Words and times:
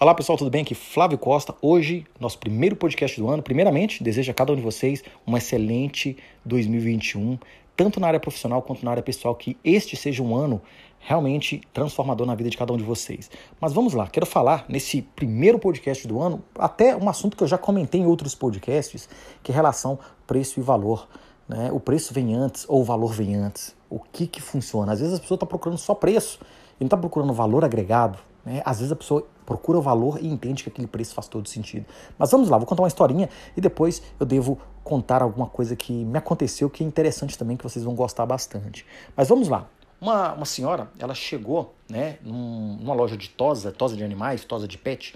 Olá 0.00 0.14
pessoal, 0.14 0.38
tudo 0.38 0.50
bem? 0.50 0.62
Aqui 0.62 0.74
Flávio 0.74 1.18
Costa. 1.18 1.54
Hoje, 1.60 2.06
nosso 2.18 2.38
primeiro 2.38 2.74
podcast 2.74 3.20
do 3.20 3.28
ano. 3.28 3.42
Primeiramente, 3.42 4.02
desejo 4.02 4.30
a 4.30 4.34
cada 4.34 4.50
um 4.50 4.56
de 4.56 4.62
vocês 4.62 5.04
um 5.26 5.36
excelente 5.36 6.16
2021, 6.42 7.38
tanto 7.76 8.00
na 8.00 8.06
área 8.06 8.18
profissional 8.18 8.62
quanto 8.62 8.82
na 8.82 8.92
área 8.92 9.02
pessoal, 9.02 9.34
que 9.34 9.58
este 9.62 9.96
seja 9.96 10.22
um 10.22 10.34
ano 10.34 10.62
realmente 10.98 11.60
transformador 11.74 12.26
na 12.26 12.34
vida 12.34 12.48
de 12.48 12.56
cada 12.56 12.72
um 12.72 12.78
de 12.78 12.82
vocês. 12.82 13.30
Mas 13.60 13.74
vamos 13.74 13.92
lá, 13.92 14.06
quero 14.06 14.24
falar 14.24 14.64
nesse 14.70 15.02
primeiro 15.02 15.58
podcast 15.58 16.08
do 16.08 16.18
ano, 16.18 16.42
até 16.58 16.96
um 16.96 17.06
assunto 17.06 17.36
que 17.36 17.42
eu 17.42 17.48
já 17.48 17.58
comentei 17.58 18.00
em 18.00 18.06
outros 18.06 18.34
podcasts, 18.34 19.06
que 19.42 19.52
é 19.52 19.54
relação 19.54 19.98
preço 20.26 20.58
e 20.58 20.62
valor. 20.62 21.06
Né? 21.46 21.70
O 21.72 21.78
preço 21.78 22.14
vem 22.14 22.34
antes 22.34 22.64
ou 22.66 22.80
o 22.80 22.84
valor 22.84 23.12
vem 23.12 23.34
antes. 23.34 23.78
O 23.90 23.98
que 23.98 24.26
que 24.26 24.40
funciona? 24.40 24.92
Às 24.92 25.00
vezes 25.00 25.18
a 25.18 25.20
pessoa 25.20 25.36
está 25.36 25.44
procurando 25.44 25.78
só 25.78 25.94
preço 25.94 26.38
e 26.78 26.84
não 26.84 26.86
está 26.86 26.96
procurando 26.96 27.32
valor 27.32 27.64
agregado. 27.64 28.18
Né? 28.44 28.62
Às 28.64 28.78
vezes 28.78 28.92
a 28.92 28.96
pessoa 28.96 29.26
procura 29.44 29.78
o 29.78 29.82
valor 29.82 30.18
e 30.22 30.28
entende 30.28 30.62
que 30.62 30.68
aquele 30.68 30.86
preço 30.86 31.12
faz 31.12 31.26
todo 31.26 31.48
sentido. 31.48 31.84
Mas 32.16 32.30
vamos 32.30 32.48
lá, 32.48 32.56
vou 32.56 32.66
contar 32.66 32.82
uma 32.82 32.88
historinha 32.88 33.28
e 33.56 33.60
depois 33.60 34.00
eu 34.18 34.24
devo 34.24 34.58
contar 34.84 35.22
alguma 35.22 35.46
coisa 35.46 35.74
que 35.74 35.92
me 35.92 36.16
aconteceu 36.16 36.70
que 36.70 36.84
é 36.84 36.86
interessante 36.86 37.36
também, 37.36 37.56
que 37.56 37.64
vocês 37.64 37.84
vão 37.84 37.94
gostar 37.94 38.24
bastante. 38.24 38.86
Mas 39.16 39.28
vamos 39.28 39.48
lá. 39.48 39.68
Uma, 40.00 40.32
uma 40.32 40.46
senhora, 40.46 40.88
ela 40.98 41.14
chegou 41.14 41.74
né, 41.88 42.16
num, 42.22 42.78
numa 42.80 42.94
loja 42.94 43.16
de 43.16 43.28
tosa, 43.28 43.70
tosa 43.70 43.96
de 43.96 44.02
animais, 44.02 44.44
tosa 44.44 44.66
de 44.66 44.78
pet, 44.78 45.14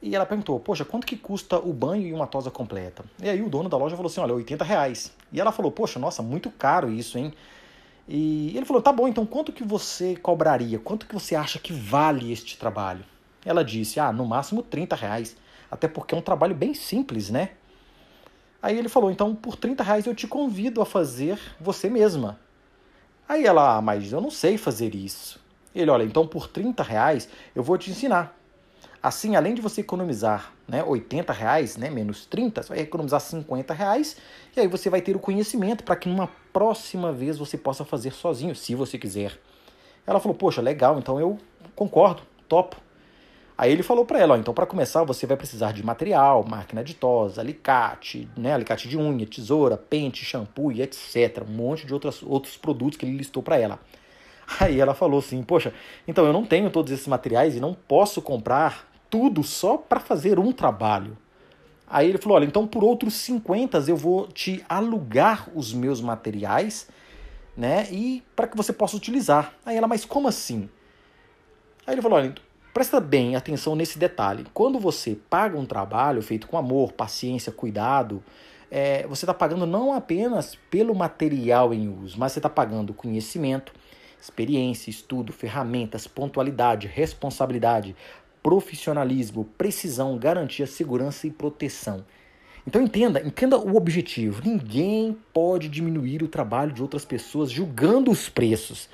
e 0.00 0.16
ela 0.16 0.26
perguntou, 0.26 0.58
poxa, 0.58 0.84
quanto 0.84 1.06
que 1.06 1.16
custa 1.16 1.58
o 1.58 1.72
banho 1.72 2.06
e 2.06 2.12
uma 2.12 2.26
tosa 2.26 2.50
completa? 2.50 3.04
E 3.22 3.28
aí 3.28 3.40
o 3.40 3.48
dono 3.48 3.68
da 3.68 3.76
loja 3.76 3.94
falou 3.94 4.10
assim, 4.10 4.20
olha, 4.20 4.34
80 4.34 4.64
reais. 4.64 5.12
E 5.32 5.40
ela 5.40 5.52
falou, 5.52 5.70
poxa, 5.70 5.98
nossa, 5.98 6.22
muito 6.22 6.50
caro 6.50 6.90
isso, 6.90 7.18
hein? 7.18 7.32
E 8.14 8.54
ele 8.54 8.66
falou: 8.66 8.82
tá 8.82 8.92
bom, 8.92 9.08
então 9.08 9.24
quanto 9.24 9.50
que 9.50 9.64
você 9.64 10.14
cobraria? 10.14 10.78
Quanto 10.78 11.06
que 11.06 11.14
você 11.14 11.34
acha 11.34 11.58
que 11.58 11.72
vale 11.72 12.30
este 12.30 12.58
trabalho? 12.58 13.02
Ela 13.42 13.64
disse: 13.64 13.98
ah, 13.98 14.12
no 14.12 14.26
máximo 14.26 14.62
30 14.62 14.94
reais. 14.94 15.34
Até 15.70 15.88
porque 15.88 16.14
é 16.14 16.18
um 16.18 16.20
trabalho 16.20 16.54
bem 16.54 16.74
simples, 16.74 17.30
né? 17.30 17.52
Aí 18.60 18.78
ele 18.78 18.90
falou: 18.90 19.10
então 19.10 19.34
por 19.34 19.56
30 19.56 19.82
reais 19.82 20.04
eu 20.04 20.14
te 20.14 20.26
convido 20.26 20.82
a 20.82 20.84
fazer 20.84 21.40
você 21.58 21.88
mesma. 21.88 22.38
Aí 23.26 23.46
ela: 23.46 23.78
ah, 23.78 23.80
mas 23.80 24.12
eu 24.12 24.20
não 24.20 24.30
sei 24.30 24.58
fazer 24.58 24.94
isso. 24.94 25.40
Ele: 25.74 25.90
olha, 25.90 26.04
então 26.04 26.26
por 26.26 26.46
30 26.46 26.82
reais 26.82 27.30
eu 27.56 27.62
vou 27.62 27.78
te 27.78 27.90
ensinar. 27.90 28.38
Assim, 29.02 29.34
além 29.34 29.52
de 29.52 29.60
você 29.60 29.80
economizar 29.80 30.52
né, 30.68 30.84
80 30.84 31.32
reais, 31.32 31.76
né, 31.76 31.90
menos 31.90 32.24
30, 32.24 32.62
você 32.62 32.68
vai 32.68 32.78
economizar 32.78 33.20
50 33.20 33.74
reais 33.74 34.16
e 34.56 34.60
aí 34.60 34.68
você 34.68 34.88
vai 34.88 35.00
ter 35.00 35.16
o 35.16 35.18
conhecimento 35.18 35.82
para 35.82 35.96
que 35.96 36.08
numa 36.08 36.28
próxima 36.52 37.10
vez 37.10 37.36
você 37.36 37.58
possa 37.58 37.84
fazer 37.84 38.12
sozinho, 38.12 38.54
se 38.54 38.76
você 38.76 38.96
quiser. 38.96 39.36
Ela 40.06 40.20
falou, 40.20 40.36
poxa, 40.36 40.62
legal, 40.62 41.00
então 41.00 41.18
eu 41.18 41.36
concordo, 41.74 42.22
topo. 42.48 42.76
Aí 43.58 43.72
ele 43.72 43.82
falou 43.82 44.04
para 44.04 44.20
ela, 44.20 44.34
ó, 44.34 44.36
então 44.36 44.54
para 44.54 44.66
começar 44.66 45.02
você 45.02 45.26
vai 45.26 45.36
precisar 45.36 45.72
de 45.72 45.84
material, 45.84 46.44
máquina 46.48 46.84
de 46.84 46.94
tosa, 46.94 47.40
alicate, 47.40 48.28
né, 48.36 48.54
alicate 48.54 48.88
de 48.88 48.96
unha, 48.96 49.26
tesoura, 49.26 49.76
pente, 49.76 50.24
shampoo 50.24 50.70
e 50.70 50.80
etc. 50.80 51.42
Um 51.44 51.52
monte 51.52 51.86
de 51.86 51.92
outros, 51.92 52.22
outros 52.22 52.56
produtos 52.56 52.96
que 52.96 53.04
ele 53.04 53.16
listou 53.16 53.42
para 53.42 53.58
ela. 53.58 53.80
Aí 54.60 54.80
ela 54.80 54.94
falou 54.94 55.18
assim, 55.18 55.42
poxa, 55.42 55.74
então 56.06 56.24
eu 56.24 56.32
não 56.32 56.44
tenho 56.44 56.70
todos 56.70 56.92
esses 56.92 57.08
materiais 57.08 57.56
e 57.56 57.60
não 57.60 57.74
posso 57.74 58.22
comprar 58.22 58.91
tudo 59.12 59.44
só 59.44 59.76
para 59.76 60.00
fazer 60.00 60.38
um 60.38 60.52
trabalho. 60.52 61.18
Aí 61.86 62.08
ele 62.08 62.16
falou: 62.16 62.36
olha, 62.36 62.46
então 62.46 62.66
por 62.66 62.82
outros 62.82 63.12
50 63.12 63.84
eu 63.86 63.96
vou 63.96 64.26
te 64.26 64.64
alugar 64.66 65.50
os 65.54 65.74
meus 65.74 66.00
materiais, 66.00 66.88
né? 67.54 67.86
E 67.92 68.22
para 68.34 68.48
que 68.48 68.56
você 68.56 68.72
possa 68.72 68.96
utilizar. 68.96 69.52
Aí 69.66 69.76
ela, 69.76 69.86
mas 69.86 70.06
como 70.06 70.28
assim? 70.28 70.66
Aí 71.86 71.94
ele 71.94 72.00
falou: 72.00 72.16
olha, 72.16 72.34
presta 72.72 72.98
bem 72.98 73.36
atenção 73.36 73.76
nesse 73.76 73.98
detalhe. 73.98 74.46
Quando 74.54 74.80
você 74.80 75.18
paga 75.28 75.58
um 75.58 75.66
trabalho 75.66 76.22
feito 76.22 76.48
com 76.48 76.56
amor, 76.56 76.92
paciência, 76.92 77.52
cuidado, 77.52 78.24
é, 78.70 79.06
você 79.06 79.26
está 79.26 79.34
pagando 79.34 79.66
não 79.66 79.92
apenas 79.92 80.54
pelo 80.70 80.94
material 80.94 81.74
em 81.74 81.86
uso, 81.86 82.18
mas 82.18 82.32
você 82.32 82.38
está 82.38 82.48
pagando 82.48 82.94
conhecimento, 82.94 83.74
experiência, 84.18 84.88
estudo, 84.88 85.30
ferramentas, 85.30 86.06
pontualidade, 86.06 86.86
responsabilidade, 86.86 87.94
profissionalismo, 88.42 89.44
precisão, 89.56 90.18
garantia, 90.18 90.66
segurança 90.66 91.26
e 91.26 91.30
proteção. 91.30 92.04
Então 92.66 92.80
entenda, 92.80 93.20
entenda 93.26 93.58
o 93.58 93.76
objetivo. 93.76 94.42
Ninguém 94.44 95.16
pode 95.32 95.68
diminuir 95.68 96.22
o 96.22 96.28
trabalho 96.28 96.72
de 96.72 96.82
outras 96.82 97.04
pessoas 97.04 97.50
julgando 97.50 98.10
os 98.10 98.28
preços. 98.28 98.88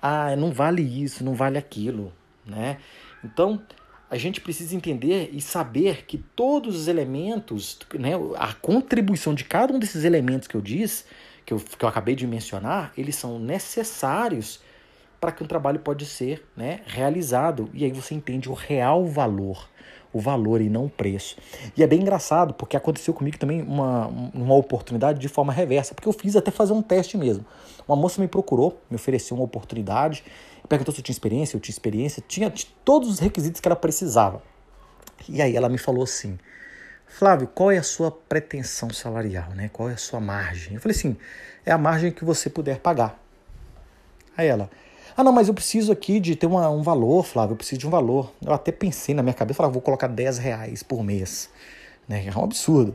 Ah, 0.00 0.34
não 0.36 0.52
vale 0.52 0.82
isso, 0.82 1.24
não 1.24 1.34
vale 1.34 1.56
aquilo, 1.56 2.12
né? 2.44 2.78
Então, 3.24 3.62
a 4.10 4.18
gente 4.18 4.40
precisa 4.40 4.74
entender 4.74 5.30
e 5.32 5.40
saber 5.40 6.04
que 6.04 6.18
todos 6.18 6.76
os 6.76 6.88
elementos, 6.88 7.78
né, 7.94 8.10
a 8.36 8.52
contribuição 8.52 9.32
de 9.32 9.44
cada 9.44 9.72
um 9.72 9.78
desses 9.78 10.04
elementos 10.04 10.48
que 10.48 10.56
eu 10.56 10.60
disse, 10.60 11.04
que 11.46 11.54
eu, 11.54 11.58
que 11.58 11.84
eu 11.84 11.88
acabei 11.88 12.14
de 12.14 12.26
mencionar, 12.26 12.92
eles 12.98 13.14
são 13.16 13.38
necessários 13.38 14.60
para 15.22 15.30
que 15.30 15.40
um 15.40 15.46
trabalho 15.46 15.78
pode 15.78 16.04
ser 16.04 16.44
né, 16.56 16.80
realizado. 16.84 17.70
E 17.72 17.84
aí 17.84 17.92
você 17.92 18.12
entende 18.12 18.48
o 18.48 18.54
real 18.54 19.06
valor, 19.06 19.68
o 20.12 20.18
valor 20.18 20.60
e 20.60 20.68
não 20.68 20.86
o 20.86 20.90
preço. 20.90 21.36
E 21.76 21.82
é 21.84 21.86
bem 21.86 22.00
engraçado, 22.00 22.52
porque 22.54 22.76
aconteceu 22.76 23.14
comigo 23.14 23.38
também 23.38 23.62
uma, 23.62 24.08
uma 24.34 24.56
oportunidade 24.56 25.20
de 25.20 25.28
forma 25.28 25.52
reversa, 25.52 25.94
porque 25.94 26.08
eu 26.08 26.12
fiz 26.12 26.34
até 26.34 26.50
fazer 26.50 26.72
um 26.72 26.82
teste 26.82 27.16
mesmo. 27.16 27.46
Uma 27.86 27.94
moça 27.94 28.20
me 28.20 28.26
procurou, 28.26 28.82
me 28.90 28.96
ofereceu 28.96 29.36
uma 29.36 29.44
oportunidade, 29.44 30.24
perguntou 30.68 30.92
se 30.92 30.98
eu 30.98 31.04
tinha 31.04 31.14
experiência, 31.14 31.56
eu 31.56 31.60
tinha 31.60 31.72
experiência, 31.72 32.24
tinha 32.26 32.52
todos 32.84 33.08
os 33.08 33.20
requisitos 33.20 33.60
que 33.60 33.68
ela 33.68 33.76
precisava. 33.76 34.42
E 35.28 35.40
aí 35.40 35.54
ela 35.54 35.68
me 35.68 35.78
falou 35.78 36.02
assim, 36.02 36.36
Flávio, 37.06 37.46
qual 37.46 37.70
é 37.70 37.78
a 37.78 37.84
sua 37.84 38.10
pretensão 38.10 38.90
salarial, 38.90 39.50
né? 39.50 39.70
Qual 39.72 39.88
é 39.88 39.92
a 39.92 39.96
sua 39.96 40.18
margem? 40.18 40.74
Eu 40.74 40.80
falei 40.80 40.96
assim, 40.96 41.16
é 41.64 41.70
a 41.70 41.78
margem 41.78 42.10
que 42.10 42.24
você 42.24 42.50
puder 42.50 42.80
pagar. 42.80 43.22
Aí 44.36 44.48
ela, 44.48 44.68
ah, 45.16 45.22
não, 45.24 45.32
mas 45.32 45.48
eu 45.48 45.54
preciso 45.54 45.92
aqui 45.92 46.18
de 46.18 46.34
ter 46.34 46.46
uma, 46.46 46.68
um 46.70 46.82
valor, 46.82 47.24
Flávio, 47.24 47.52
eu 47.52 47.56
preciso 47.56 47.80
de 47.80 47.86
um 47.86 47.90
valor. 47.90 48.32
Eu 48.44 48.52
até 48.52 48.72
pensei 48.72 49.14
na 49.14 49.22
minha 49.22 49.34
cabeça, 49.34 49.56
falava, 49.56 49.72
vou 49.72 49.82
colocar 49.82 50.06
10 50.06 50.38
reais 50.38 50.82
por 50.82 51.02
mês. 51.02 51.50
Né? 52.08 52.26
É 52.26 52.38
um 52.38 52.44
absurdo. 52.44 52.94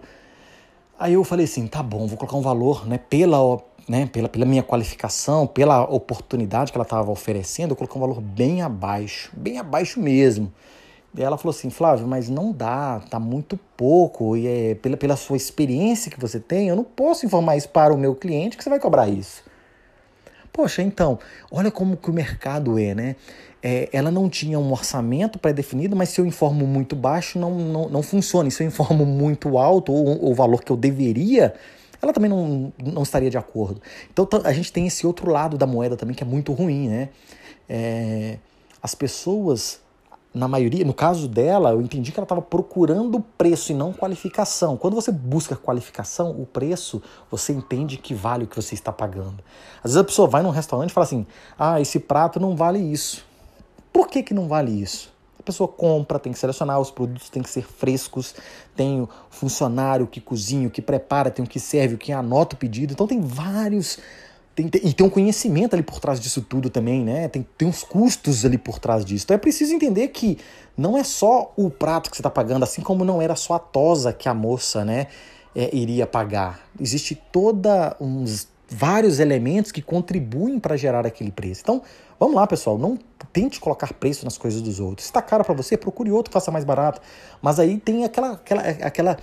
Aí 1.00 1.14
eu 1.14 1.24
falei 1.24 1.46
assim, 1.46 1.68
tá 1.68 1.84
bom, 1.84 2.08
vou 2.08 2.18
colocar 2.18 2.38
um 2.38 2.42
valor 2.42 2.88
né, 2.88 2.98
pela, 2.98 3.62
né, 3.88 4.08
pela, 4.08 4.28
pela 4.28 4.46
minha 4.46 4.64
qualificação, 4.64 5.46
pela 5.46 5.84
oportunidade 5.84 6.72
que 6.72 6.78
ela 6.78 6.84
estava 6.84 7.12
oferecendo, 7.12 7.72
eu 7.72 7.76
coloquei 7.76 7.98
um 7.98 8.02
valor 8.02 8.20
bem 8.20 8.64
abaixo, 8.64 9.32
bem 9.36 9.60
abaixo 9.60 10.00
mesmo. 10.00 10.52
E 11.16 11.22
ela 11.22 11.38
falou 11.38 11.52
assim, 11.52 11.70
Flávio, 11.70 12.08
mas 12.08 12.30
não 12.30 12.52
dá, 12.52 13.00
tá 13.10 13.20
muito 13.20 13.60
pouco, 13.76 14.36
e 14.36 14.48
é, 14.48 14.76
pela, 14.76 14.98
pela 14.98 15.16
sua 15.16 15.38
experiência 15.38 16.12
que 16.12 16.20
você 16.20 16.40
tem, 16.40 16.68
eu 16.68 16.76
não 16.76 16.84
posso 16.84 17.26
informar 17.26 17.56
isso 17.58 17.70
para 17.70 17.94
o 17.94 17.98
meu 17.98 18.16
cliente 18.16 18.58
que 18.58 18.64
você 18.64 18.70
vai 18.70 18.80
cobrar 18.80 19.08
isso. 19.08 19.44
Poxa, 20.58 20.82
então, 20.82 21.20
olha 21.52 21.70
como 21.70 21.96
que 21.96 22.10
o 22.10 22.14
mercado 22.14 22.80
é, 22.80 22.96
né? 22.96 23.16
É, 23.62 23.90
ela 23.94 24.10
não 24.10 24.28
tinha 24.28 24.58
um 24.58 24.72
orçamento 24.72 25.38
pré-definido, 25.38 25.96
mas 25.96 26.10
se 26.10 26.20
eu 26.20 26.26
informo 26.26 26.66
muito 26.66 26.96
baixo, 26.96 27.38
não, 27.38 27.52
não, 27.60 27.88
não 27.88 28.02
funciona. 28.02 28.50
E 28.50 28.52
se 28.52 28.64
eu 28.64 28.68
informo 28.68 29.06
muito 29.06 29.60
alto, 29.60 29.94
ou 29.94 30.32
o 30.32 30.34
valor 30.34 30.64
que 30.64 30.72
eu 30.72 30.76
deveria, 30.76 31.54
ela 32.02 32.12
também 32.12 32.28
não, 32.28 32.74
não 32.84 33.04
estaria 33.04 33.30
de 33.30 33.38
acordo. 33.38 33.80
Então 34.12 34.28
a 34.44 34.52
gente 34.52 34.74
tem 34.74 34.88
esse 34.88 35.06
outro 35.06 35.30
lado 35.30 35.60
da 35.60 35.68
moeda 35.68 35.96
também 35.96 36.16
que 36.16 36.24
é 36.24 36.26
muito 36.26 36.52
ruim, 36.54 36.90
né? 36.90 37.10
É, 37.70 38.40
as 38.82 38.96
pessoas 38.96 39.80
na 40.38 40.48
maioria, 40.48 40.86
no 40.86 40.94
caso 40.94 41.28
dela, 41.28 41.72
eu 41.72 41.82
entendi 41.82 42.12
que 42.12 42.20
ela 42.20 42.26
estava 42.26 42.42
procurando 42.42 43.20
preço 43.38 43.72
e 43.72 43.76
não 43.76 43.92
qualificação. 43.92 44.78
Quando 44.78 44.94
você 44.94 45.12
busca 45.12 45.56
qualificação, 45.56 46.32
o 46.32 46.46
preço, 46.46 47.02
você 47.30 47.52
entende 47.52 47.98
que 47.98 48.14
vale 48.14 48.46
o 48.46 48.48
que 48.48 48.56
você 48.56 48.76
está 48.76 48.92
pagando. 48.92 49.44
Às 49.78 49.92
vezes 49.92 49.98
a 49.98 50.04
pessoa 50.04 50.28
vai 50.28 50.44
num 50.44 50.50
restaurante 50.50 50.92
e 50.92 50.94
fala 50.94 51.06
assim: 51.06 51.26
ah, 51.58 51.82
esse 51.82 52.00
prato 52.00 52.40
não 52.40 52.56
vale 52.56 52.80
isso. 52.80 53.26
Por 53.92 54.08
que, 54.08 54.22
que 54.22 54.34
não 54.34 54.48
vale 54.48 54.72
isso? 54.72 55.12
A 55.40 55.44
pessoa 55.44 55.68
compra, 55.68 56.20
tem 56.20 56.32
que 56.32 56.40
selecionar, 56.40 56.80
os 56.80 56.92
produtos 56.92 57.30
têm 57.30 57.42
que 57.42 57.50
ser 57.50 57.64
frescos, 57.64 58.36
tem 58.76 59.02
o 59.02 59.10
funcionário 59.30 60.06
que 60.06 60.22
cozinha, 60.22 60.68
o 60.68 60.72
que 60.72 60.82
prepara, 60.82 61.32
tem 61.32 61.44
o 61.44 61.48
que 61.48 61.60
serve, 61.60 61.96
o 61.96 61.98
que 61.98 62.12
anota 62.12 62.56
o 62.56 62.60
pedido. 62.60 62.94
Então 62.94 63.08
tem 63.08 63.22
vários 63.22 63.98
tem, 64.58 64.68
tem, 64.68 64.82
e 64.84 64.92
tem 64.92 65.06
um 65.06 65.10
conhecimento 65.10 65.76
ali 65.76 65.84
por 65.84 66.00
trás 66.00 66.20
disso 66.20 66.42
tudo 66.42 66.68
também, 66.68 67.04
né? 67.04 67.28
Tem, 67.28 67.46
tem 67.56 67.68
uns 67.68 67.84
custos 67.84 68.44
ali 68.44 68.58
por 68.58 68.80
trás 68.80 69.06
disso. 69.06 69.24
Então 69.24 69.36
é 69.36 69.38
preciso 69.38 69.72
entender 69.72 70.08
que 70.08 70.40
não 70.76 70.98
é 70.98 71.04
só 71.04 71.54
o 71.56 71.70
prato 71.70 72.10
que 72.10 72.18
você 72.18 72.22
está 72.22 72.30
pagando, 72.32 72.64
assim 72.64 72.82
como 72.82 73.06
não 73.06 73.22
era 73.22 73.36
só 73.36 73.54
a 73.54 73.60
tosa 73.60 74.12
que 74.12 74.28
a 74.28 74.34
moça, 74.34 74.84
né, 74.84 75.08
é, 75.56 75.70
iria 75.76 76.08
pagar. 76.08 76.60
Existe 76.80 77.14
toda 77.32 77.96
uns 78.02 78.48
vários 78.68 79.20
elementos 79.20 79.72
que 79.72 79.82
contribuem 79.82 80.60
para 80.60 80.76
gerar 80.76 81.06
aquele 81.06 81.32
preço. 81.32 81.62
Então, 81.62 81.84
vamos 82.20 82.36
lá, 82.36 82.48
pessoal, 82.48 82.80
não 82.80 82.98
tente 83.32 83.60
colocar 83.60 83.94
preço 83.94 84.26
nas 84.26 84.40
coisas 84.40 84.60
dos 84.60 84.80
outros. 84.80 85.06
Se 85.06 85.10
está 85.12 85.22
caro 85.22 85.44
para 85.44 85.54
você, 85.54 85.78
procure 85.78 86.10
outro 86.10 86.32
que 86.32 86.34
faça 86.34 86.50
mais 86.50 86.66
barato. 86.66 87.00
Mas 87.44 87.60
aí 87.60 87.78
tem 87.78 88.04
aquela, 88.04 88.32
aquela, 88.32 88.62
aquela 88.62 89.18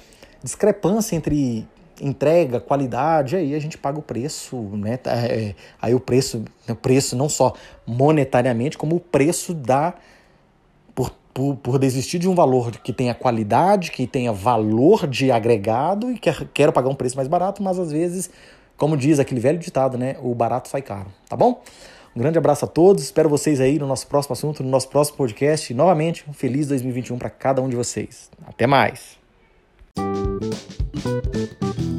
discrepância 0.45 1.17
entre 1.17 1.67
entrega, 2.01 2.61
qualidade, 2.61 3.37
aí 3.37 3.55
a 3.55 3.59
gente 3.59 3.79
paga 3.79 3.99
o 3.99 4.03
preço, 4.03 4.57
né? 4.73 4.99
É, 5.07 5.55
aí 5.81 5.95
o 5.95 6.01
preço, 6.01 6.45
o 6.69 6.75
preço 6.75 7.17
não 7.17 7.29
só 7.29 7.55
monetariamente, 7.87 8.77
como 8.77 8.97
o 8.97 9.01
preço 9.01 9.55
da 9.55 9.95
por, 10.95 11.13
por, 11.33 11.57
por 11.57 11.79
desistir 11.79 12.19
de 12.19 12.29
um 12.29 12.35
valor 12.35 12.71
que 12.79 12.93
tenha 12.93 13.15
qualidade, 13.15 13.91
que 13.91 14.07
tenha 14.07 14.33
valor 14.33 15.07
de 15.07 15.31
agregado 15.31 16.11
e 16.11 16.19
quer, 16.19 16.47
quero 16.53 16.73
pagar 16.73 16.89
um 16.89 16.95
preço 16.95 17.17
mais 17.17 17.29
barato, 17.29 17.63
mas 17.63 17.79
às 17.79 17.93
vezes, 17.93 18.31
como 18.77 18.97
diz 18.97 19.19
aquele 19.19 19.41
velho 19.41 19.59
ditado, 19.59 19.99
né? 19.99 20.17
O 20.23 20.35
barato 20.35 20.69
sai 20.69 20.83
caro, 20.83 21.13
tá 21.29 21.37
bom? 21.37 21.63
Um 22.15 22.21
grande 22.21 22.39
abraço 22.39 22.65
a 22.65 22.69
todos, 22.69 23.03
espero 23.03 23.29
vocês 23.29 23.61
aí 23.61 23.77
no 23.77 23.89
nosso 23.89 24.07
próximo 24.07 24.35
assunto, 24.35 24.63
no 24.63 24.71
nosso 24.71 24.89
próximo 24.89 25.17
podcast. 25.17 25.73
E, 25.73 25.75
novamente, 25.75 26.25
um 26.29 26.33
feliz 26.33 26.69
2021 26.69 27.19
para 27.19 27.29
cada 27.29 27.61
um 27.61 27.69
de 27.69 27.75
vocês. 27.75 28.31
Até 28.47 28.69
mais! 28.69 29.19
Thank 30.97 31.79
you. 31.81 31.94